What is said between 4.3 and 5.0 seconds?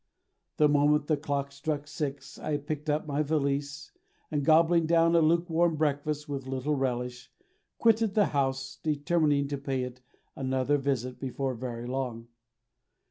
and gobbling